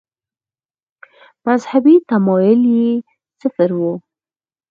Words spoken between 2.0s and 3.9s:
تمایل یې صفر و.